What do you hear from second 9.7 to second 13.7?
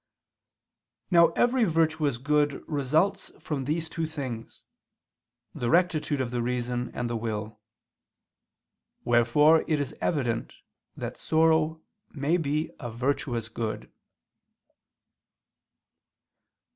is evident that sorrow may be a virtuous